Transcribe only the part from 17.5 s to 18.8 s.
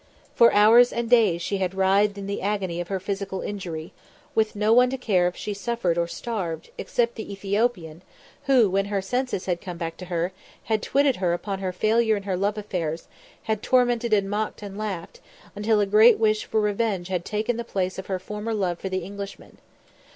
the place of her former love